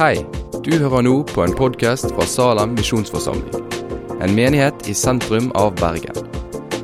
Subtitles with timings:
[0.00, 0.22] Hei,
[0.64, 3.66] du hører nå på en podkast fra Salem misjonsforsamling.
[4.24, 6.16] En menighet i sentrum av Bergen.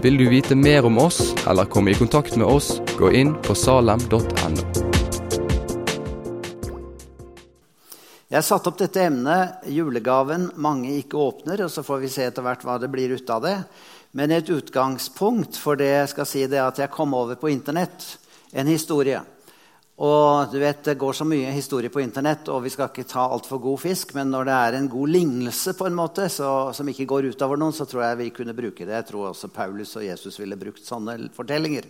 [0.04, 3.56] Vil du vite mer om oss eller komme i kontakt med oss, gå inn på
[3.56, 4.66] salem.no.
[8.28, 12.44] Jeg satte opp dette emnet julegaven mange ikke åpner, og så får vi se etter
[12.44, 13.54] hvert hva det blir ut av det.
[14.12, 17.48] Men et utgangspunkt for det jeg skal si, det er at jeg kom over på
[17.48, 18.10] Internett
[18.52, 19.24] en historie.
[19.96, 23.28] Og du vet, Det går så mye historie på Internett, og vi skal ikke ta
[23.32, 24.12] altfor god fisk.
[24.14, 27.56] Men når det er en god lignelse på en måte, så, som ikke går utover
[27.56, 28.92] noen, så tror jeg vi kunne bruke det.
[28.92, 31.88] Jeg tror også Paulus og Jesus ville brukt sånne fortellinger.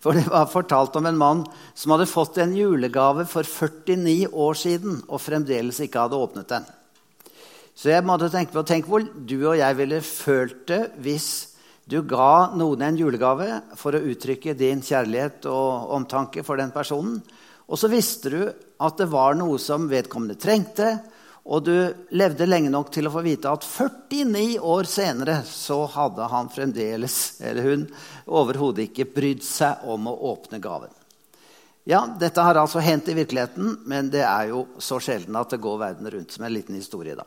[0.00, 4.54] For det var fortalt om en mann som hadde fått en julegave for 49 år
[4.54, 6.68] siden og fremdeles ikke hadde åpnet den.
[7.74, 11.57] Så jeg måtte tenke på tenk hvor du og jeg ville følt det hvis
[11.88, 17.22] du ga noen en julegave for å uttrykke din kjærlighet og omtanke for den personen.
[17.68, 20.98] Og så visste du at det var noe som vedkommende trengte,
[21.48, 21.72] og du
[22.12, 27.16] levde lenge nok til å få vite at 49 år senere så hadde han fremdeles,
[27.40, 27.88] eller hun,
[28.28, 30.92] overhodet ikke brydd seg om å åpne gaven.
[31.88, 35.62] Ja, dette har altså hendt i virkeligheten, men det er jo så sjelden at det
[35.64, 37.16] går verden rundt som en liten historie.
[37.16, 37.24] da.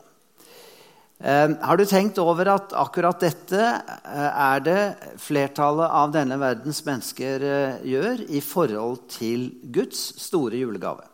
[1.22, 4.80] Eh, har du tenkt over at akkurat dette eh, er det
[5.22, 11.06] flertallet av denne verdens mennesker eh, gjør i forhold til Guds store julegave?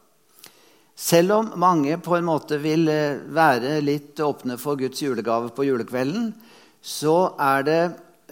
[0.96, 2.88] Selv om mange på en måte vil
[3.36, 6.32] være litt åpne for Guds julegave på julekvelden,
[6.80, 7.82] så er det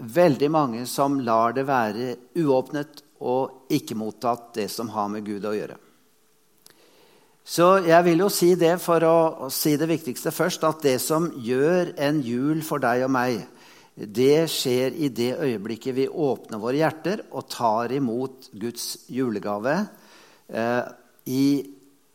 [0.00, 5.44] veldig mange som lar det være uåpnet og ikke mottatt det som har med Gud
[5.44, 5.76] å gjøre.
[7.46, 11.28] Så jeg vil jo si det for å si det viktigste først, at det som
[11.38, 13.44] gjør en jul for deg og meg,
[13.96, 19.76] det skjer i det øyeblikket vi åpner våre hjerter og tar imot Guds julegave
[20.50, 20.82] eh,
[21.30, 21.46] i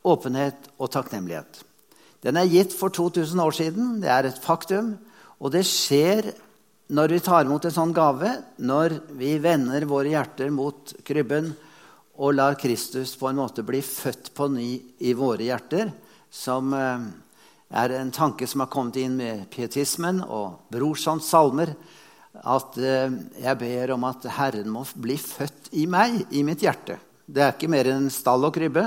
[0.04, 1.64] åpenhet og takknemlighet.
[2.22, 3.96] Den er gitt for 2000 år siden.
[4.04, 4.94] Det er et faktum.
[5.42, 6.28] Og det skjer
[6.92, 11.54] når vi tar imot en sånn gave, når vi vender våre hjerter mot krybben
[12.22, 14.70] og lar Kristus på en måte bli født på ny
[15.02, 15.90] i våre hjerter,
[16.30, 17.08] som eh,
[17.82, 21.74] er en tanke som har kommet inn med pietismen og brorsans salmer.
[22.46, 23.10] At eh,
[23.42, 27.00] jeg ber om at Herren må bli født i meg, i mitt hjerte.
[27.26, 28.86] Det er ikke mer enn en stall og krybbe,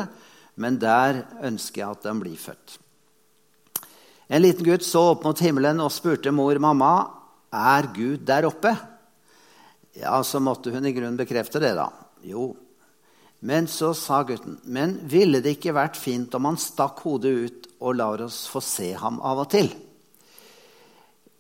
[0.63, 2.79] men der ønsker jeg at den blir født.
[4.31, 6.95] En liten gutt så opp mot himmelen og spurte mor mamma,
[7.55, 8.73] er Gud der oppe.
[9.99, 11.91] Ja, Så måtte hun i grunnen bekrefte det, da.
[12.25, 12.53] Jo,
[13.45, 17.67] men så sa gutten, men ville det ikke vært fint om han stakk hodet ut
[17.85, 19.69] og lar oss få se ham av og til?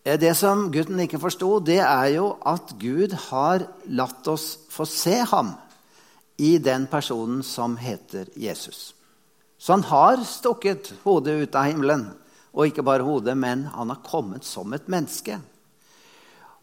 [0.05, 4.85] Eh, det som gutten ikke forsto, det er jo at Gud har latt oss få
[4.89, 5.55] se ham
[6.37, 8.93] i den personen som heter Jesus.
[9.57, 12.11] Så han har stukket hodet ut av himmelen.
[12.53, 15.41] Og ikke bare hodet, men han har kommet som et menneske.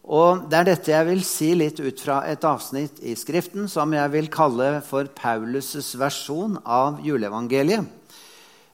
[0.02, 3.92] Og Det er dette jeg vil si litt ut fra et avsnitt i Skriften som
[3.94, 7.86] jeg vil kalle for Paulus' versjon av juleevangeliet.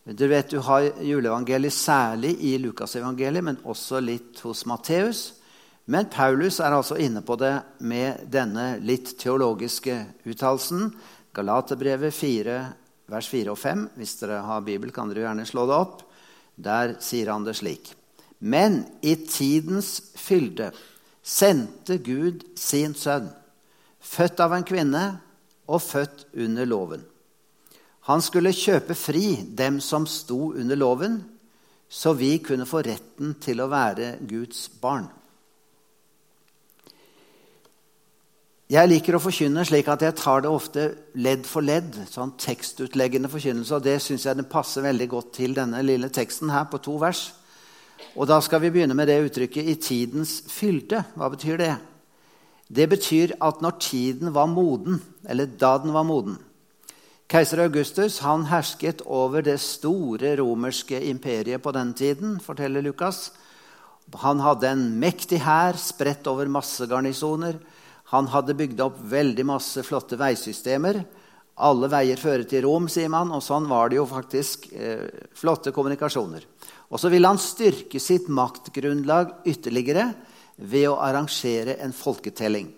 [0.09, 5.35] Du vet du har juleevangeliet særlig i Lukasevangeliet, men også litt hos Matteus.
[5.85, 7.53] Men Paulus er altså inne på det
[7.85, 10.95] med denne litt teologiske uttalelsen.
[11.37, 12.59] Galaterbrevet 4,
[13.13, 13.87] vers 4 og 5.
[14.01, 16.03] Hvis dere har Bibel, kan dere gjerne slå det opp.
[16.57, 17.93] Der sier han det slik.
[18.41, 20.73] Men i tidens fylde
[21.29, 23.29] sendte Gud sin sønn,
[24.01, 25.05] født av en kvinne
[25.69, 27.05] og født under loven.
[28.09, 31.21] Han skulle kjøpe fri dem som sto under loven,
[31.89, 35.09] så vi kunne få retten til å være Guds barn.
[38.69, 40.83] Jeg liker å forkynne slik at jeg tar det ofte
[41.17, 41.95] ledd for ledd.
[42.11, 43.75] sånn Tekstutleggende forkynnelse.
[43.75, 46.99] og Det syns jeg den passer veldig godt til denne lille teksten her på to
[47.01, 47.31] vers.
[48.17, 51.05] Og da skal vi begynne med det uttrykket 'i tidens fylde'.
[51.17, 51.77] Hva betyr det?
[52.69, 56.39] Det betyr at når tiden var moden, eller da den var moden
[57.29, 63.33] Keiser Augustus han hersket over det store romerske imperiet på den tiden, forteller Lukas.
[64.23, 67.59] Han hadde en mektig hær spredt over masse garnisoner.
[68.15, 71.03] Han hadde bygd opp veldig masse flotte veisystemer.
[71.61, 75.75] Alle veier fører til Rom, sier man, og sånn var det jo faktisk eh, flotte
[75.77, 76.49] kommunikasjoner.
[76.89, 80.11] Og så ville han styrke sitt maktgrunnlag ytterligere
[80.57, 82.71] ved å arrangere en folketelling.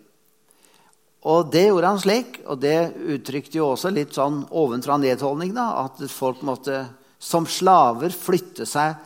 [1.31, 5.85] Og det gjorde han slik, og det uttrykte jo også litt sånn ovenfra nedholdning, da,
[5.85, 6.87] at folk måtte
[7.21, 8.97] som slaver flytte seg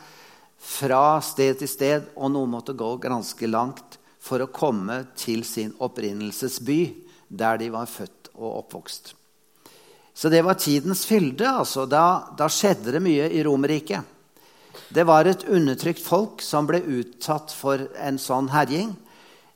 [0.65, 5.75] fra sted til sted, og noen måtte gå ganske langt for å komme til sin
[5.83, 6.79] opprinnelsesby,
[7.27, 9.13] der de var født og oppvokst.
[10.15, 11.49] Så det var tidens fylde.
[11.49, 11.83] altså.
[11.85, 14.14] Da, da skjedde det mye i Romerriket.
[14.93, 18.93] Det var et undertrykt folk som ble utsatt for en sånn herjing.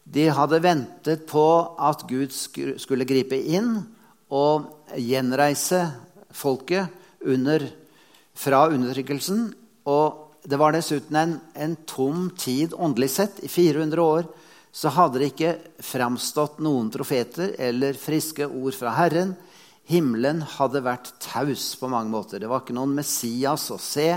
[0.10, 1.46] De hadde ventet på
[1.78, 3.76] at Gud skulle gripe inn
[4.34, 5.84] og gjenreise
[6.34, 6.90] folket
[7.22, 7.68] under,
[8.34, 9.52] fra undertrykkelsen.
[9.86, 13.44] Og det var dessuten en, en tom tid åndelig sett.
[13.46, 14.26] I 400 år
[14.72, 15.54] så hadde det ikke
[15.86, 19.36] framstått noen profeter eller friske ord fra Herren.
[19.90, 22.42] Himmelen hadde vært taus på mange måter.
[22.42, 24.12] Det var ikke noen Messias å se.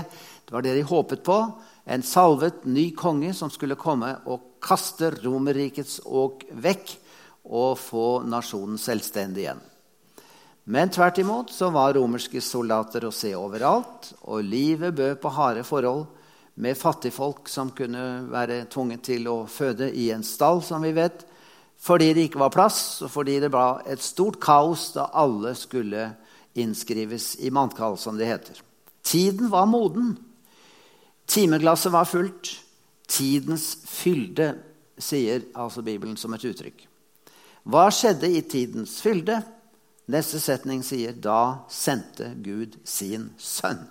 [0.45, 1.37] Det var det de håpet på.
[1.85, 6.97] En salvet ny konge som skulle komme og kaste Romerrikets åk vekk
[7.43, 9.63] og få nasjonen selvstendig igjen.
[10.63, 15.65] Men tvert imot så var romerske soldater å se overalt, og livet bød på harde
[15.67, 16.05] forhold
[16.55, 21.25] med fattigfolk som kunne være tvunget til å føde i en stall, som vi vet,
[21.83, 26.13] fordi det ikke var plass, og fordi det var et stort kaos da alle skulle
[26.55, 28.61] innskrives i mannkall, som det heter.
[29.03, 30.15] Tiden var moden.
[31.25, 32.59] Timeglasset var fullt.
[33.07, 34.53] Tidens fylde,
[34.97, 36.85] sier altså Bibelen som et uttrykk.
[37.63, 39.39] Hva skjedde i tidens fylde?
[40.11, 43.85] Neste setning sier da sendte Gud sin sønn.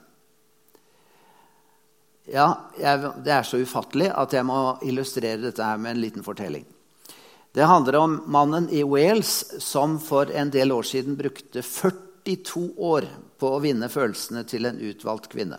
[2.28, 6.22] Ja, jeg, Det er så ufattelig at jeg må illustrere dette her med en liten
[6.22, 6.66] fortelling.
[7.52, 13.08] Det handler om mannen i Wales som for en del år siden brukte 42 år
[13.40, 15.58] på å vinne følelsene til en utvalgt kvinne.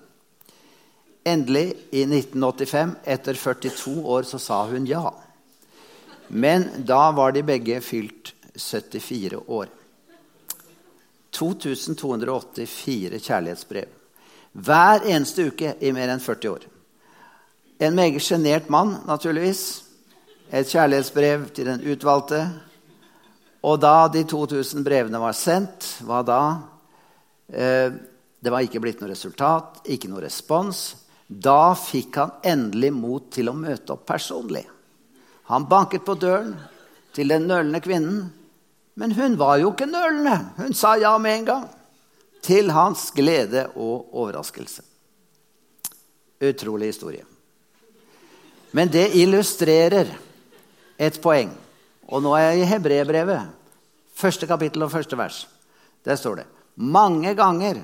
[1.23, 5.13] Endelig, i 1985, etter 42 år, så sa hun ja.
[6.27, 9.67] Men da var de begge fylt 74 år.
[11.33, 13.87] 2284 kjærlighetsbrev.
[14.53, 16.67] Hver eneste uke i mer enn 40 år.
[17.81, 19.83] En meget sjenert mann, naturligvis.
[20.51, 22.43] Et kjærlighetsbrev til den utvalgte.
[23.63, 26.41] Og da de 2000 brevene var sendt, hva da?
[27.47, 27.95] Eh,
[28.43, 30.83] det var ikke blitt noe resultat, ikke noe respons.
[31.27, 34.63] Da fikk han endelig mot til å møte opp personlig.
[35.49, 36.55] Han banket på døren
[37.13, 38.23] til den nølende kvinnen
[38.93, 40.35] men hun var jo ikke nølende.
[40.57, 41.67] Hun sa ja med en gang.
[42.43, 44.83] Til hans glede og overraskelse.
[46.43, 47.23] Utrolig historie.
[48.73, 50.11] Men det illustrerer
[50.97, 51.53] et poeng.
[52.09, 53.47] Og nå er jeg i Hebrebrevet,
[54.13, 55.45] første kapittel og første vers.
[56.05, 57.79] Der står det mange ganger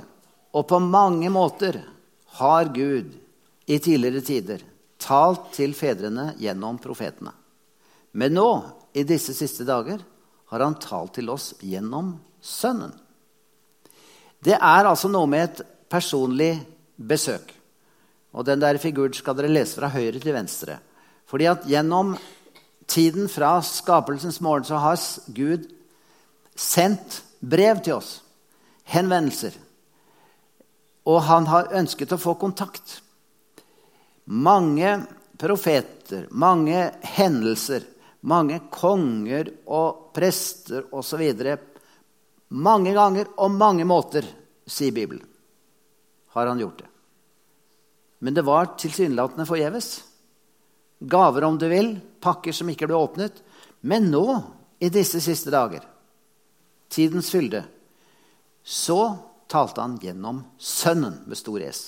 [0.51, 1.77] og på mange måter
[2.39, 3.13] har Gud
[3.69, 4.63] i tidligere tider
[4.99, 7.31] talt til fedrene gjennom profetene.
[8.17, 8.49] Men nå,
[8.97, 10.01] i disse siste dager,
[10.49, 12.93] har han talt til oss gjennom Sønnen.
[14.39, 15.61] Det er altså noe med et
[15.91, 16.53] personlig
[16.95, 17.51] besøk.
[18.31, 20.77] Og den der figuren skal dere lese fra høyre til venstre.
[21.27, 22.15] Fordi at gjennom
[22.89, 25.01] tiden fra skapelsens morgen så har
[25.35, 25.67] Gud
[26.55, 28.21] sendt brev til oss.
[28.89, 29.53] Henvendelser.
[31.05, 33.01] Og han har ønsket å få kontakt.
[34.29, 34.91] Mange
[35.39, 36.83] profeter, mange
[37.17, 37.87] hendelser
[38.21, 41.23] mange konger og prester osv.
[42.49, 44.25] Mange ganger og mange måter,
[44.69, 45.25] sier Bibelen,
[46.35, 46.89] har han gjort det.
[48.19, 49.89] Men det var tilsynelatende forgjeves.
[50.99, 53.39] Gaver, om du vil, pakker som ikke ble åpnet.
[53.87, 54.25] Men nå,
[54.83, 55.85] i disse siste dager,
[56.91, 57.63] tidens fylde,
[58.63, 59.15] så
[59.49, 61.83] talte han gjennom Sønnen med stor S.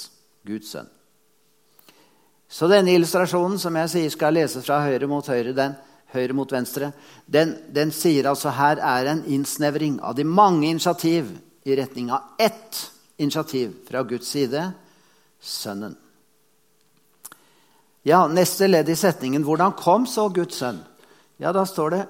[0.48, 0.88] Guds sønn.
[2.52, 5.78] Så denne illustrasjonen som jeg sier skal leses fra høyre mot høyre, den,
[6.12, 6.92] høyre mot venstre,
[7.24, 11.30] den, den, sier altså her er en innsnevring av de mange initiativ
[11.64, 12.82] i retning av ett
[13.22, 14.66] initiativ fra Guds side
[15.42, 15.96] Sønnen.
[18.06, 19.46] Ja, Neste ledd i setningen.
[19.46, 20.84] Hvordan kom så Guds sønn?
[21.42, 22.02] Ja, Da står det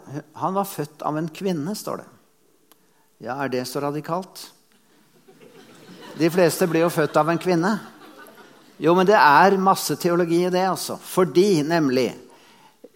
[0.41, 1.75] han var født av en kvinne.
[1.75, 2.09] står det.
[3.17, 4.51] Ja, Er det så radikalt?
[6.17, 7.79] De fleste blir jo født av en kvinne.
[8.81, 10.95] Jo, men det er masse teologi i det, altså.
[10.97, 12.07] Fordi nemlig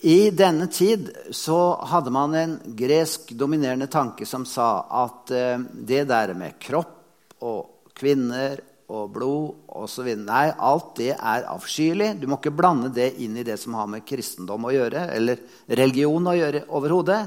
[0.02, 1.60] i denne tid så
[1.92, 4.70] hadde man en gresk dominerende tanke som sa
[5.06, 8.58] at eh, det der med kropp og kvinner
[8.90, 10.10] og blod osv.
[10.26, 12.16] Nei, alt det er avskyelig.
[12.18, 15.42] Du må ikke blande det inn i det som har med kristendom å gjøre, eller
[15.70, 17.22] religion å gjøre overhodet.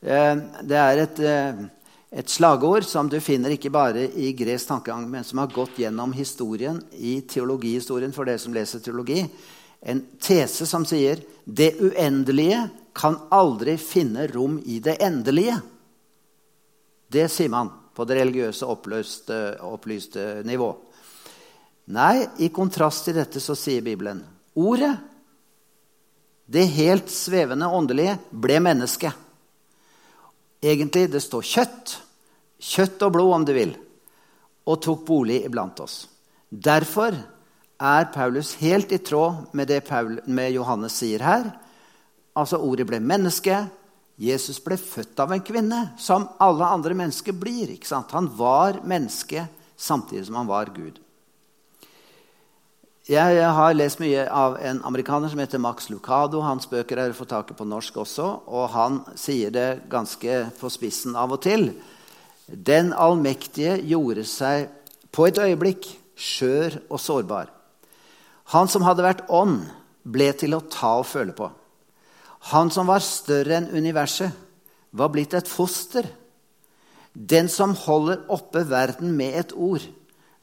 [0.00, 1.64] Eh, det er et, eh,
[2.14, 6.14] et slagord som du finner ikke bare i gresk tankegang, men som har gått gjennom
[6.14, 9.24] historien, i teologihistorien for dere som leser teologi
[9.84, 12.62] en tese som sier det uendelige
[12.96, 15.58] kan aldri finne rom i det endelige.
[17.12, 20.70] Det sier man på det religiøse oppløste, opplyste nivå.
[21.92, 24.22] Nei, i kontrast til dette så sier Bibelen
[24.56, 24.94] ordet,
[26.48, 29.12] det helt svevende åndelige, ble menneske.
[30.64, 31.94] Egentlig det står kjøtt,
[32.64, 33.74] kjøtt og blod om du vil,
[34.64, 36.04] og tok bolig iblant oss.
[36.48, 37.16] Derfor
[37.80, 41.48] er Paulus helt i tråd med det Paul, med Johannes sier her.
[42.34, 43.64] Altså, ordet ble menneske.
[44.18, 47.74] Jesus ble født av en kvinne, som alle andre mennesker blir.
[47.74, 48.14] ikke sant?
[48.14, 51.00] Han var menneske samtidig som han var Gud.
[53.04, 56.40] Jeg har lest mye av en amerikaner som heter Max Lucado.
[56.40, 60.38] Hans bøker er å få tak i på norsk også, og han sier det ganske
[60.56, 61.68] på spissen av og til.
[62.48, 64.68] Den allmektige gjorde seg
[65.14, 65.86] på et øyeblikk
[66.18, 67.48] skjør og sårbar.
[68.52, 69.62] Han som hadde vært ånd,
[70.04, 71.48] ble til å ta og føle på.
[72.52, 74.28] Han som var større enn universet,
[74.92, 76.04] var blitt et foster.
[77.14, 79.82] Den som holder oppe verden med et ord,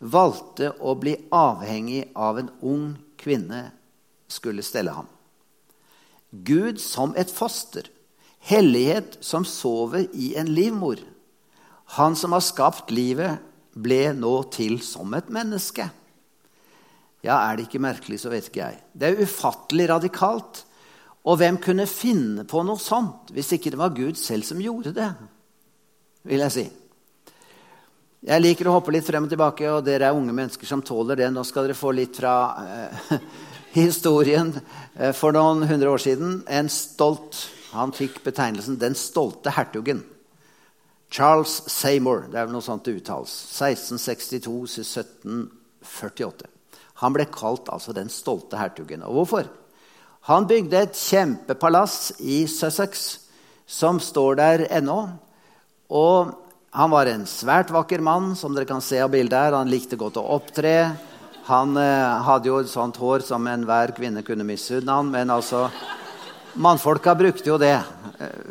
[0.02, 2.86] valgte å bli avhengig av en ung
[3.22, 3.68] kvinne
[4.32, 5.08] skulle stelle ham.
[6.32, 7.86] Gud som et foster,
[8.50, 10.98] hellighet som sover i en livmor.
[11.98, 15.86] Han som har skapt livet, ble nå til som et menneske.
[17.24, 18.80] Ja, er det ikke merkelig, så vet ikke jeg.
[18.94, 20.64] Det er ufattelig radikalt.
[21.30, 24.96] Og hvem kunne finne på noe sånt hvis ikke det var Gud selv som gjorde
[24.96, 25.12] det?
[26.28, 26.64] vil jeg si.
[28.22, 31.18] Jeg liker å hoppe litt frem og tilbake, og dere er unge mennesker som tåler
[31.18, 31.32] det.
[31.34, 33.16] Nå skal dere få litt fra eh,
[33.80, 36.44] historien eh, for noen hundre år siden.
[36.46, 40.04] En stolt Han fikk betegnelsen 'Den stolte hertugen'.
[41.12, 42.32] Charles Seymour.
[42.32, 43.34] Det er vel noe sånt det uttales.
[43.60, 46.48] 1662-1748.
[47.02, 49.04] Han ble kalt altså 'Den stolte hertugen'.
[49.04, 49.44] Og hvorfor?
[50.30, 53.18] Han bygde et kjempepalass i Sussex
[53.68, 55.10] som står der ennå.
[55.90, 56.34] Og
[56.72, 59.54] han var en svært vakker mann, som dere kan se av bildet her.
[59.58, 60.96] Han likte godt å opptre.
[61.50, 65.70] Han eh, hadde jo et sånt hår som enhver kvinne kunne misunne han, men altså
[66.62, 67.82] Mannfolka brukte jo det eh,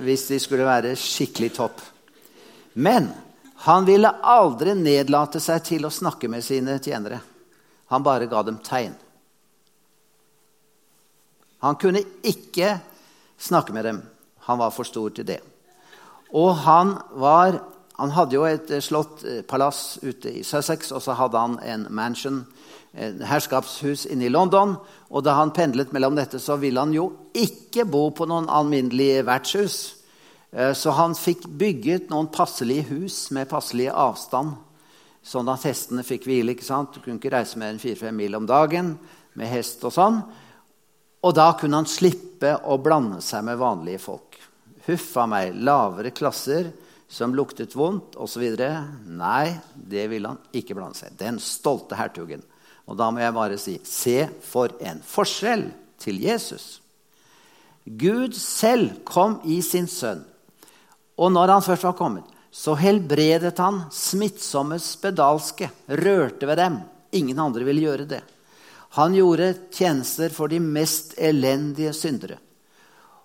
[0.04, 1.80] hvis de skulle være skikkelig topp.
[2.72, 3.10] Men
[3.66, 7.20] han ville aldri nedlate seg til å snakke med sine tjenere.
[7.90, 8.94] Han bare ga dem tegn.
[11.60, 12.78] Han kunne ikke
[13.40, 14.00] snakke med dem.
[14.48, 15.40] Han var for stor til det.
[16.32, 17.58] Og han var
[18.00, 21.58] han hadde jo et eh, slott eh, palass ute i Sussex, og så hadde han
[21.60, 22.46] en mansion,
[22.96, 24.72] et herskapshus inne i London.
[25.12, 29.26] Og da han pendlet mellom dette, så ville han jo ikke bo på noen alminnelige
[29.28, 29.76] vertshus.
[30.52, 34.56] Eh, så han fikk bygget noen passelige hus med passelig avstand,
[35.22, 36.54] sånn at hestene fikk hvile.
[36.54, 36.94] ikke sant?
[36.94, 38.96] Du kunne ikke reise mer enn fire-fem mil om dagen
[39.38, 40.22] med hest og sånn.
[41.20, 44.38] Og da kunne han slippe å blande seg med vanlige folk.
[44.86, 46.70] Huffa meg, lavere klasser
[47.10, 48.46] som luktet vondt osv.
[49.06, 52.42] Nei, det ville han ikke blande seg Den stolte hertugen.
[52.88, 55.68] Og da må jeg bare si se for en forskjell
[56.00, 56.80] til Jesus.
[57.84, 60.24] Gud selv kom i sin sønn.
[61.20, 65.68] Og når han først var kommet, så helbredet han smittsomme spedalske,
[66.00, 66.78] rørte ved dem.
[67.12, 68.22] Ingen andre ville gjøre det.
[68.96, 72.40] Han gjorde tjenester for de mest elendige syndere.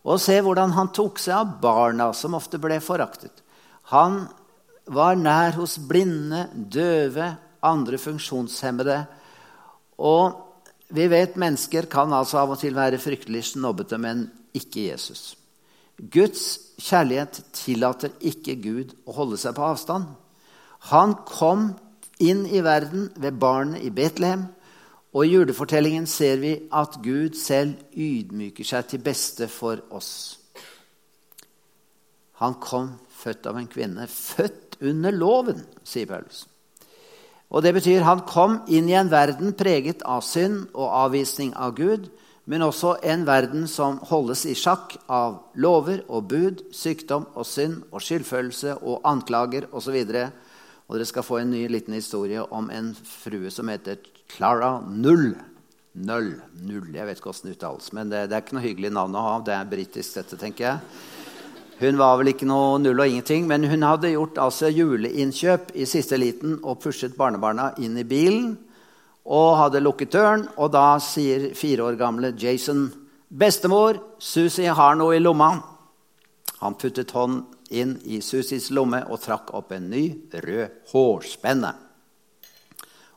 [0.06, 3.42] Og se hvordan han tok seg av barna, som ofte ble foraktet.
[3.90, 4.25] Han
[4.86, 7.32] var nær hos blinde, døve,
[7.66, 9.00] andre funksjonshemmede.
[9.98, 10.36] Og
[10.94, 15.34] vi vet mennesker kan altså av og til være fryktelig snobbete, men ikke Jesus.
[15.96, 20.10] Guds kjærlighet tillater ikke Gud å holde seg på avstand.
[20.92, 21.70] Han kom
[22.20, 24.48] inn i verden ved barnet i Betlehem.
[25.16, 30.12] Og i julefortellingen ser vi at Gud selv ydmyker seg til beste for oss.
[32.44, 34.10] Han kom født av en kvinne.
[34.12, 36.44] Født under loven, sier Paulus.
[37.50, 41.75] Og Det betyr han kom inn i en verden preget av synd og avvisning av
[41.78, 42.10] Gud,
[42.46, 47.82] men også en verden som holdes i sjakk av lover og bud, sykdom og synd
[47.90, 49.98] og skyldfølelse og anklager osv.
[50.86, 53.98] Og dere skal få en ny liten historie om en frue som heter
[54.30, 55.32] Clara Null.
[55.96, 56.36] Null.
[56.62, 56.92] Null.
[56.94, 59.25] Jeg vet ikke hvordan det uttales, men det, det, er ikke noe hyggelig navn å
[59.25, 59.36] ha.
[59.42, 61.02] Det er britisk, dette, tenker jeg.
[61.80, 65.88] Hun var vel ikke noe null og ingenting, men hun hadde gjort altså juleinnkjøp i
[65.90, 68.54] siste liten og pushet barnebarna inn i bilen
[69.25, 70.46] og hadde lukket døren.
[70.58, 72.91] Og da sier fire år gamle Jason,
[73.29, 75.63] 'Bestemor, Susie har noe i lomma.'
[76.62, 81.74] Han puttet hånd inn i Susies lomme og trakk opp en ny, rød hårspenne.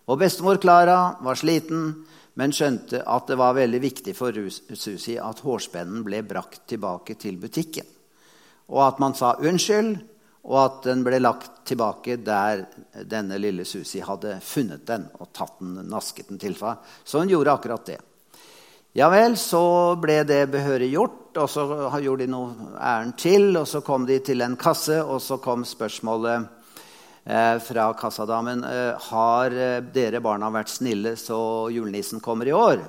[0.08, 4.32] Og bestemor Klara var sliten, men skjønte at det var veldig viktig for
[4.74, 7.86] Susie at hårspennen ble brakt tilbake til butikken
[8.68, 9.96] og at man sa unnskyld,
[10.48, 12.64] og at den ble lagt tilbake der
[13.04, 16.80] denne lille Susi hadde funnet den og tatt den, nasket den til seg.
[17.04, 17.98] Så hun gjorde akkurat det.
[18.96, 21.64] Ja vel, så ble det behørig gjort, og så
[22.00, 23.50] gjorde de noe ærend til.
[23.60, 26.48] Og så kom de til en kasse, og så kom spørsmålet
[27.28, 31.38] eh, fra kassadamen eh, har eh, dere barna vært snille så
[31.74, 32.80] julenissen kommer i år.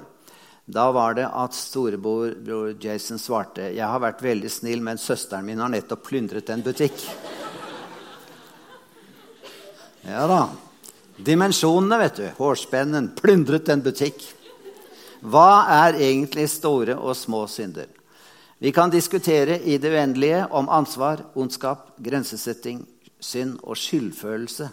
[0.69, 5.59] Da var det at storebror Jason svarte jeg har vært veldig snill, men søsteren min
[5.59, 7.03] har nettopp plyndret en butikk.
[10.01, 10.49] Ja da.
[11.17, 12.27] Dimensjonene, vet du.
[12.37, 13.11] Hårspennen.
[13.19, 14.23] Plyndret en butikk.
[15.19, 17.89] Hva er egentlig store og små synder?
[18.59, 22.81] Vi kan diskutere i det uendelige om ansvar, ondskap, grensesetting,
[23.19, 24.69] synd og skyldfølelse.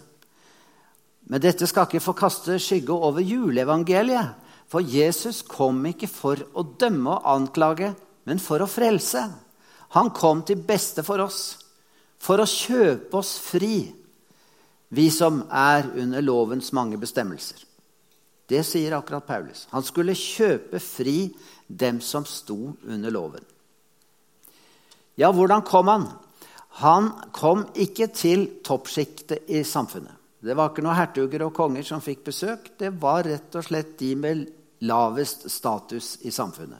[1.27, 4.35] Men dette skal ikke få kaste skygge over juleevangeliet.
[4.67, 7.93] For Jesus kom ikke for å dømme og anklage,
[8.27, 9.23] men for å frelse.
[9.95, 11.55] Han kom til beste for oss,
[12.19, 13.85] for å kjøpe oss fri,
[14.89, 17.63] vi som er under lovens mange bestemmelser.
[18.47, 19.65] Det sier akkurat Paulus.
[19.73, 21.33] Han skulle kjøpe fri
[21.67, 23.43] dem som sto under loven.
[25.19, 26.07] Ja, hvordan kom han?
[26.79, 30.13] Han kom ikke til toppsjiktet i samfunnet.
[30.39, 32.69] Det var ikke noen hertuger og konger som fikk besøk.
[32.77, 34.45] Det var rett og slett de med
[34.85, 36.79] lavest status i samfunnet.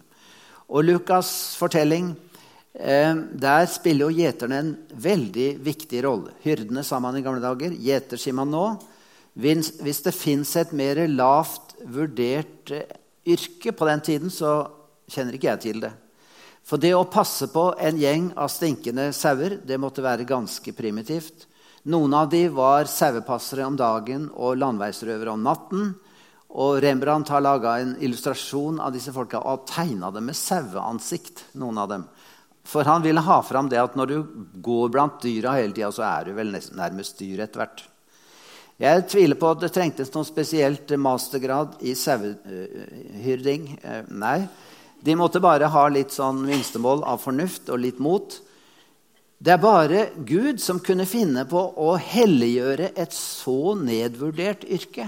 [0.70, 2.12] Og Lukas' fortelling
[2.78, 6.36] der spiller jo gjeterne en veldig viktig rolle.
[6.44, 7.74] Hyrdene sa man i gamle dager.
[7.74, 8.66] Gjeter sier man nå.
[9.38, 12.90] Hvis det fins et mer lavt vurdert eh,
[13.28, 14.66] yrke på den tiden, så
[15.10, 15.92] kjenner ikke jeg til det.
[16.68, 21.46] For det å passe på en gjeng av stinkende sauer det måtte være ganske primitivt.
[21.88, 25.94] Noen av de var sauepassere om dagen og landveisrøvere om natten.
[26.58, 31.46] Og Rembrandt har laga en illustrasjon av disse folka og tegna dem med saueansikt.
[31.54, 32.08] noen av dem.
[32.68, 34.18] For han ville ha fram det at når du
[34.64, 37.84] går blant dyra hele tida, så er du vel nærmest dyr etter hvert.
[38.78, 43.72] Jeg tviler på at det trengtes noen spesielt mastergrad i sauehyrding.
[43.82, 44.42] Eh, nei,
[45.02, 48.36] de måtte bare ha litt sånn minstemål av fornuft og litt mot.
[49.38, 55.08] Det er bare Gud som kunne finne på å helliggjøre et så nedvurdert yrke.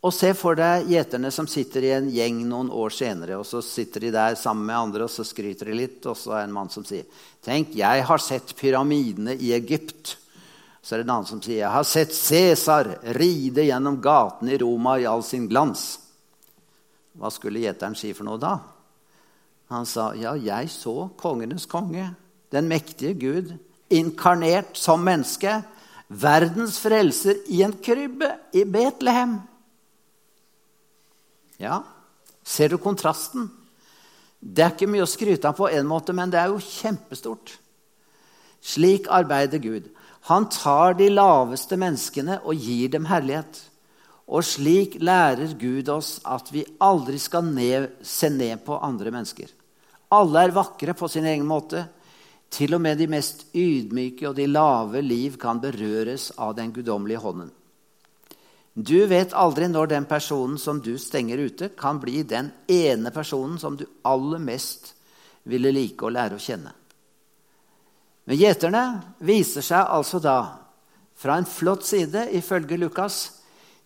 [0.00, 3.36] Og se for deg gjeterne som sitter i en gjeng noen år senere.
[3.36, 6.06] og Så sitter de der sammen med andre og så skryter de litt.
[6.06, 7.04] Og så er det en mann som sier,
[7.42, 10.16] 'Tenk, jeg har sett pyramidene i Egypt.'
[10.82, 14.58] Så er det en annen som sier, 'Jeg har sett Cæsar ride gjennom gatene i
[14.58, 15.98] Roma i all sin glans'.
[17.18, 18.58] Hva skulle gjeteren si for noe da?
[19.68, 22.16] Han sa, 'Ja, jeg så kongenes konge,
[22.50, 23.58] den mektige Gud,
[23.90, 25.62] inkarnert som menneske.'
[26.10, 29.40] Verdens frelser i en krybbe i Betlehem.
[31.60, 31.82] Ja,
[32.42, 33.50] ser du kontrasten?
[34.40, 37.52] Det er ikke mye å skryte av på en måte, men det er jo kjempestort.
[38.64, 39.90] Slik arbeider Gud.
[40.28, 43.60] Han tar de laveste menneskene og gir dem herlighet.
[44.30, 49.48] Og slik lærer Gud oss at vi aldri skal ned, se ned på andre mennesker.
[50.16, 51.84] Alle er vakre på sin egen måte.
[52.50, 57.22] Til og med de mest ydmyke og de lave liv kan berøres av den guddommelige
[57.22, 57.50] hånden.
[58.74, 63.58] Du vet aldri når den personen som du stenger ute, kan bli den ene personen
[63.58, 64.94] som du aller mest
[65.50, 66.72] ville like å lære å kjenne.
[68.28, 68.84] Men gjeterne
[69.26, 70.38] viser seg altså da
[71.20, 73.18] fra en flott side, ifølge Lukas.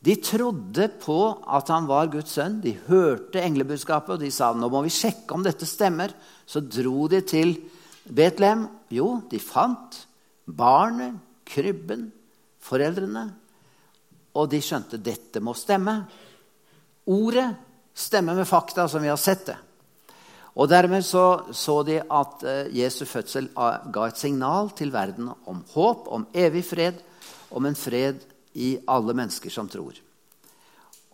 [0.04, 1.18] De trodde på
[1.48, 2.60] at han var Guds sønn.
[2.62, 6.12] De hørte englebudskapet, og de sa nå må vi sjekke om dette stemmer.
[6.46, 7.56] Så dro de til
[8.04, 8.68] Betlehem.
[8.92, 9.96] Jo, de fant
[10.44, 11.16] barnet,
[11.48, 12.10] krybben,
[12.62, 13.30] foreldrene.
[14.34, 15.98] Og de skjønte dette må stemme.
[17.10, 17.48] Ordet
[17.94, 19.56] stemmer med fakta, som vi har sett det.
[20.54, 25.32] Og Dermed så, så de at uh, Jesu fødsel uh, ga et signal til verden
[25.50, 27.00] om håp, om evig fred,
[27.50, 28.22] om en fred
[28.54, 29.98] i alle mennesker som tror.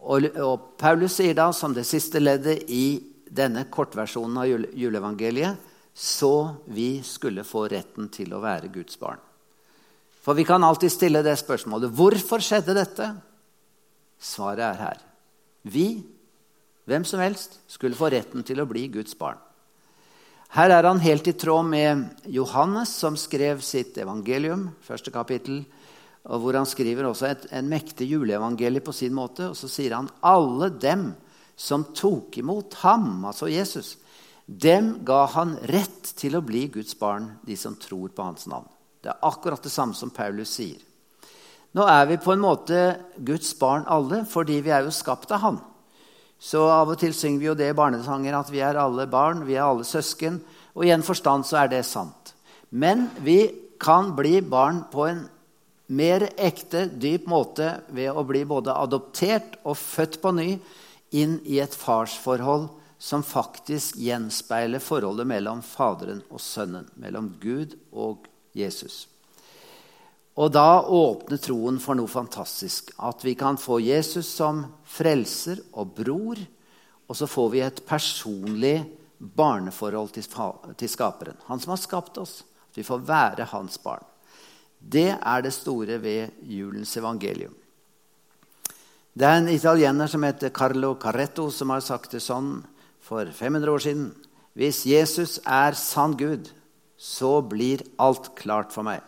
[0.01, 5.69] Og, og Paulus sier da, som det siste leddet i denne kortversjonen av jule, juleevangeliet,
[5.95, 9.21] så vi skulle få retten til å være Guds barn.
[10.21, 13.11] For vi kan alltid stille det spørsmålet hvorfor skjedde dette?
[14.21, 14.99] Svaret er her.
[15.65, 16.03] Vi
[16.91, 19.39] hvem som helst skulle få retten til å bli Guds barn.
[20.51, 25.63] Her er han helt i tråd med Johannes, som skrev sitt evangelium, første kapittel,
[26.27, 29.53] og hvor han skriver også et, en mektig juleevangelie på sin måte.
[29.53, 31.13] Og så sier han alle dem
[31.55, 33.95] som tok imot ham, altså Jesus,
[34.51, 38.67] dem ga han rett til å bli Guds barn, de som tror på hans navn.
[39.01, 40.81] Det er akkurat det samme som Paulus sier.
[41.77, 42.79] Nå er vi på en måte
[43.17, 45.61] Guds barn alle, fordi vi er jo skapt av Han.
[46.41, 49.45] Så av og til synger vi jo det i barnesanger at vi er alle barn,
[49.47, 50.41] vi er alle søsken.
[50.75, 52.33] Og i en forstand så er det sant.
[52.71, 53.45] Men vi
[53.81, 55.25] kan bli barn på en
[55.91, 60.51] mer ekte, dyp måte ved å bli både adoptert og født på ny
[61.19, 62.69] inn i et farsforhold
[63.01, 69.07] som faktisk gjenspeiler forholdet mellom Faderen og Sønnen, mellom Gud og Jesus.
[70.41, 72.93] Og da åpner troen for noe fantastisk.
[73.03, 76.41] At vi kan få Jesus som frelser og bror.
[77.11, 78.77] Og så får vi et personlig
[79.19, 81.37] barneforhold til, skaperen.
[81.51, 82.41] Han som har skapt oss.
[82.71, 84.07] At vi får være hans barn.
[84.81, 87.53] Det er det store ved julens evangelium.
[89.13, 92.63] Det er en italiener som heter Carlo Carretto, som har sagt det sånn
[93.05, 94.07] for 500 år siden.
[94.57, 96.49] Hvis Jesus er sann Gud,
[97.01, 99.01] så blir alt klart for meg.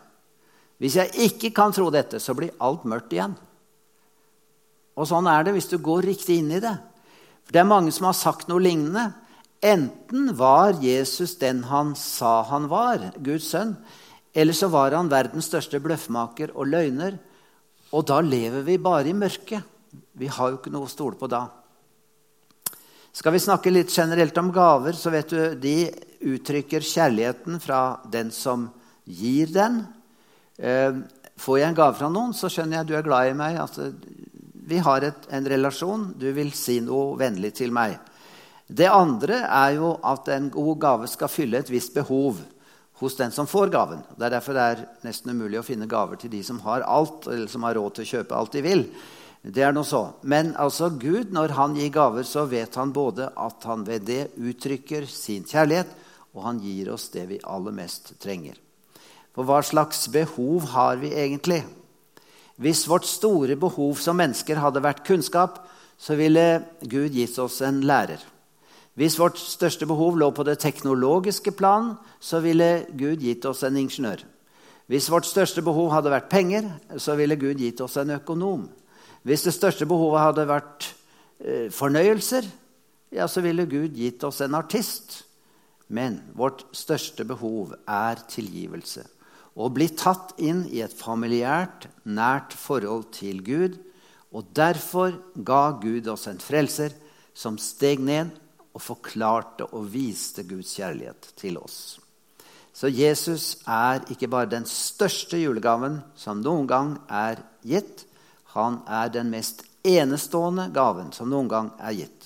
[0.81, 3.35] Hvis jeg ikke kan tro dette, så blir alt mørkt igjen.
[4.97, 6.73] Og sånn er det hvis du går riktig inn i det.
[7.45, 9.11] For Det er mange som har sagt noe lignende.
[9.63, 13.77] Enten var Jesus den han sa han var, Guds sønn,
[14.33, 17.19] eller så var han verdens største bløffmaker og løgner.
[17.93, 19.61] Og da lever vi bare i mørket.
[20.17, 21.45] Vi har jo ikke noe å stole på da.
[23.13, 25.77] Skal vi snakke litt generelt om gaver, så vet du, de
[26.23, 28.69] uttrykker kjærligheten fra den som
[29.03, 29.83] gir den.
[30.57, 31.01] Eh,
[31.37, 33.59] får jeg en gave fra noen, så skjønner jeg at du er glad i meg.
[33.61, 33.91] Altså,
[34.63, 36.09] vi har et, en relasjon.
[36.19, 37.97] Du vil si noe vennlig til meg.
[38.67, 42.39] Det andre er jo at en god gave skal fylle et visst behov
[43.01, 44.05] hos den som får gaven.
[44.15, 47.27] Det er derfor det er nesten umulig å finne gaver til de som har alt,
[47.27, 48.85] eller som har råd til å kjøpe alt de vil.
[49.43, 50.05] Det er noe så.
[50.23, 54.21] Men altså Gud, når han gir gaver, så vet han både at han ved det
[54.39, 55.91] uttrykker sin kjærlighet,
[56.33, 58.57] og han gir oss det vi aller mest trenger.
[59.33, 61.63] For hva slags behov har vi egentlig?
[62.61, 65.63] Hvis vårt store behov som mennesker hadde vært kunnskap,
[65.97, 68.21] så ville Gud gitt oss en lærer.
[68.93, 73.77] Hvis vårt største behov lå på det teknologiske plan, så ville Gud gitt oss en
[73.77, 74.21] ingeniør.
[74.85, 76.67] Hvis vårt største behov hadde vært penger,
[77.01, 78.67] så ville Gud gitt oss en økonom.
[79.23, 80.89] Hvis det største behovet hadde vært
[81.39, 82.45] eh, fornøyelser,
[83.13, 85.23] ja, så ville Gud gitt oss en artist.
[85.87, 89.03] Men vårt største behov er tilgivelse.
[89.53, 93.75] Å bli tatt inn i et familiært, nært forhold til Gud.
[94.33, 96.95] Og derfor ga Gud oss en frelser
[97.37, 98.31] som steg ned
[98.73, 101.99] og forklarte og viste Guds kjærlighet til oss.
[102.73, 108.07] Så Jesus er ikke bare den største julegaven som noen gang er gitt,
[108.57, 112.22] han er den mest enestående gaven som noen gang er gitt.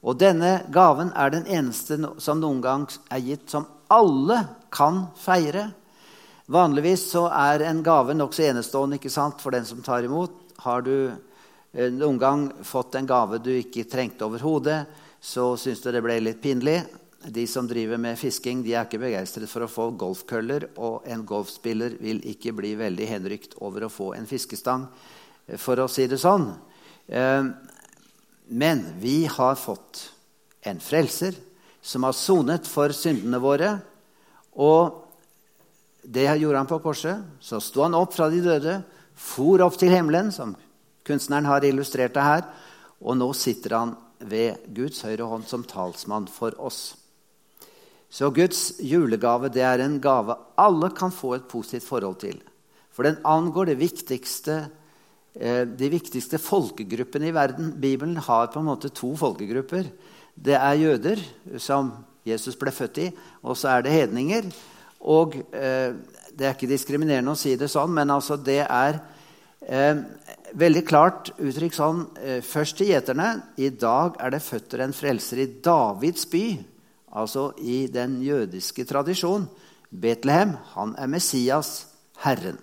[0.00, 4.38] Og denne gaven er den eneste som noen gang er gitt, som alle
[4.72, 5.70] kan feire.
[6.50, 10.32] Vanligvis så er en gave nokså enestående ikke sant, for den som tar imot.
[10.64, 14.82] Har du eh, noen gang fått en gave du ikke trengte overhodet,
[15.20, 16.80] så syns du det ble litt pinlig.
[17.20, 21.26] De som driver med fisking, de er ikke begeistret for å få golfkøller, og en
[21.28, 24.86] golfspiller vil ikke bli veldig henrykt over å få en fiskestang
[25.60, 26.48] for å si det sånn.
[28.50, 30.10] Men vi har fått
[30.66, 31.36] en frelser
[31.80, 33.76] som har sonet for syndene våre.
[34.58, 35.06] Og
[36.02, 37.22] det gjorde han på korset.
[37.38, 38.80] Så sto han opp fra de døde,
[39.14, 40.56] for opp til himmelen, som
[41.06, 42.42] kunstneren har illustrert det her.
[42.98, 46.96] Og nå sitter han ved Guds høyre hånd som talsmann for oss.
[48.10, 52.40] Så Guds julegave det er en gave alle kan få et positivt forhold til.
[52.90, 54.64] For den angår det viktigste
[55.34, 57.68] de viktigste folkegruppene i verden.
[57.78, 59.86] Bibelen har på en måte to folkegrupper.
[60.34, 61.22] Det er jøder,
[61.62, 61.92] som
[62.26, 63.08] Jesus ble født i,
[63.42, 64.50] og så er det hedninger.
[65.00, 65.92] Og eh,
[66.30, 69.00] Det er ikke diskriminerende å si det sånn, men altså det er
[69.66, 69.98] eh,
[70.56, 73.32] veldig klart uttrykt sånn eh, Først til gjeterne.
[73.58, 76.46] I dag er det føtter en frelser i Davids by,
[77.12, 79.48] altså i den jødiske tradisjon.
[79.90, 80.54] Betlehem.
[80.76, 81.90] Han er Messias,
[82.22, 82.60] Herren.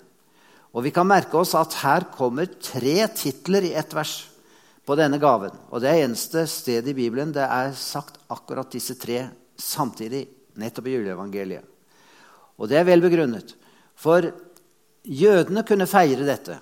[0.75, 4.19] Og vi kan merke oss at her kommer tre titler i ett vers
[4.87, 5.55] på denne gaven.
[5.71, 9.25] Og det er eneste stedet i Bibelen det er sagt akkurat disse tre
[9.57, 10.25] samtidig,
[10.57, 11.65] nettopp i juleevangeliet.
[12.57, 13.53] Og det er vel begrunnet.
[13.97, 14.29] For
[15.03, 16.57] jødene kunne feire dette.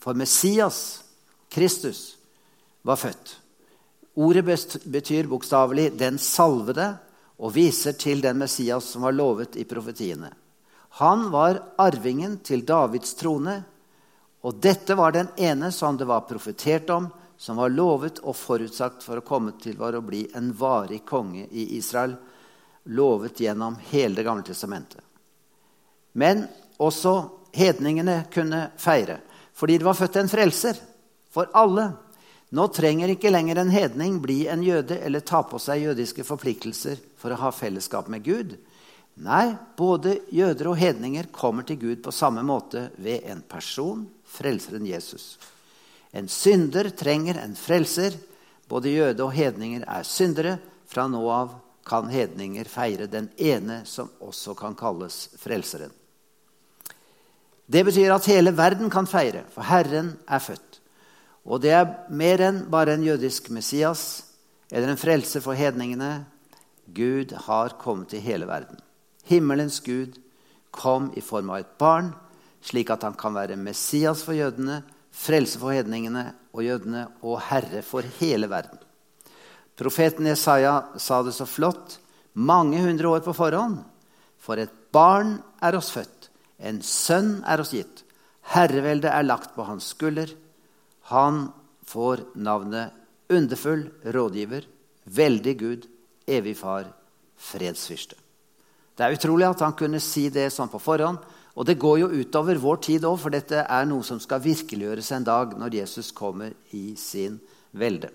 [0.00, 1.02] For Messias,
[1.52, 2.16] Kristus,
[2.82, 3.36] var født.
[4.20, 4.44] Ordet
[4.84, 6.96] betyr bokstavelig 'den salvede'
[7.38, 10.30] og viser til den Messias som var lovet i profetiene.
[10.98, 13.62] Han var arvingen til Davids trone,
[14.40, 17.08] og dette var den ene som det var profetert om,
[17.40, 21.46] som var lovet og forutsagt for å komme til var å bli en varig konge
[21.50, 22.16] i Israel,
[22.84, 25.00] lovet gjennom hele Det gamle testamentet.
[26.12, 26.46] Men
[26.78, 29.20] også hedningene kunne feire,
[29.54, 30.80] fordi det var født en frelser
[31.30, 31.90] for alle.
[32.50, 36.98] Nå trenger ikke lenger en hedning bli en jøde eller ta på seg jødiske forpliktelser
[37.16, 38.56] for å ha fellesskap med Gud.
[39.20, 44.86] Nei, både jøder og hedninger kommer til Gud på samme måte ved en person, frelseren
[44.88, 45.34] Jesus.
[46.16, 48.16] En synder trenger en frelser.
[48.70, 50.56] Både jøde og hedninger er syndere.
[50.88, 51.52] Fra nå av
[51.86, 55.92] kan hedninger feire den ene som også kan kalles frelseren.
[57.70, 60.80] Det betyr at hele verden kan feire, for Herren er født.
[61.46, 64.24] Og det er mer enn bare en jødisk Messias
[64.70, 66.24] eller en frelse for hedningene.
[66.90, 68.80] Gud har kommet til hele verden.
[69.30, 70.18] Himmelens Gud
[70.74, 72.12] kom i form av et barn,
[72.62, 77.82] slik at han kan være Messias for jødene, frelse for hedningene og jødene og herre
[77.86, 78.78] for hele verden.
[79.78, 81.98] Profeten Jesaja sa det så flott
[82.34, 83.80] mange hundre år på forhånd.
[84.40, 88.04] For et barn er oss født, en sønn er oss gitt.
[88.52, 90.32] Herreveldet er lagt på hans skulder.
[91.12, 91.48] Han
[91.86, 92.96] får navnet
[93.30, 94.64] Underfull rådgiver,
[95.06, 95.86] veldig Gud,
[96.26, 96.88] evig far,
[97.38, 98.18] fredsfyrste.
[99.00, 101.22] Det er utrolig at han kunne si det sånn på forhånd.
[101.56, 105.08] Og det går jo utover vår tid òg, for dette er noe som skal virkeliggjøres
[105.16, 107.38] en dag når Jesus kommer i sin
[107.72, 108.10] velde.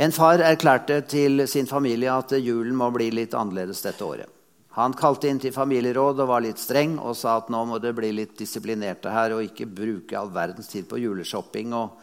[0.00, 4.32] En far erklærte til sin familie at julen må bli litt annerledes dette året.
[4.80, 7.94] Han kalte inn til familieråd og var litt streng og sa at nå må det
[7.96, 12.00] bli litt disiplinerte her og ikke bruke all verdens tid på juleshopping og,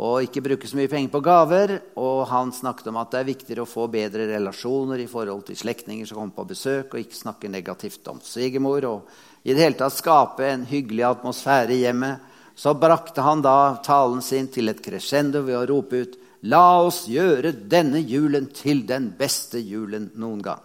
[0.00, 1.74] og ikke bruke så mye penger på gaver.
[2.00, 5.58] Og han snakket om at det er viktigere å få bedre relasjoner i forhold til
[5.60, 8.88] slektninger som kommer på besøk, og ikke snakke negativt om svigermor.
[8.88, 12.28] Og i det hele tatt skape en hyggelig atmosfære i hjemmet.
[12.56, 17.04] Så brakte han da talen sin til et crescendo ved å rope ut La oss
[17.06, 20.62] gjøre denne julen til den beste julen noen gang.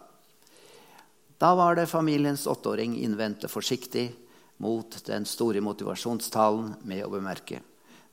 [1.37, 4.07] Da var det familiens åtteåring innvendte forsiktig
[4.57, 7.61] mot den store motivasjonstalen med å bemerke.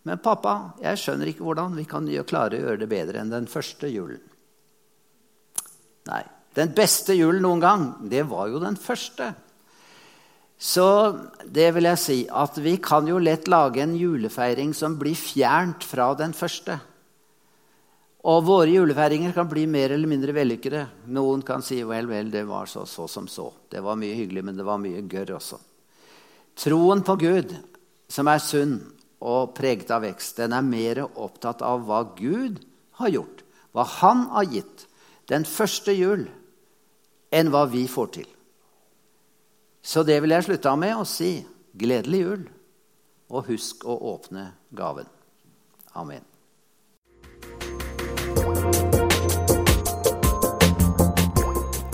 [0.04, 3.48] Men pappa, jeg skjønner ikke hvordan vi kan klare å gjøre det bedre enn den
[3.48, 4.20] første julen.
[6.10, 6.20] Nei,
[6.56, 9.30] den beste julen noen gang, det var jo den første.
[10.60, 10.86] Så
[11.50, 15.84] det vil jeg si at vi kan jo lett lage en julefeiring som blir fjernt
[15.84, 16.76] fra den første.
[18.24, 20.86] Og våre julefeiringer kan bli mer eller mindre vellykkede.
[21.12, 23.50] Noen kan si vel, vel, det var så, så som så.
[23.68, 25.58] Det var mye hyggelig, men det var mye gørr også.
[26.56, 27.52] Troen på Gud,
[28.08, 28.78] som er sunn
[29.24, 32.60] og preget av vekst, den er mer opptatt av hva Gud
[33.00, 34.86] har gjort, hva Han har gitt,
[35.32, 36.28] den første jul,
[37.32, 38.28] enn hva vi får til.
[39.84, 41.38] Så det vil jeg slutte av med å si
[41.72, 42.44] gledelig jul,
[43.32, 45.08] og husk å åpne gaven.
[45.96, 46.24] Amen.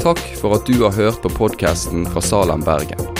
[0.00, 3.19] Takk for at du har hørt på podkasten fra Salem, Bergen.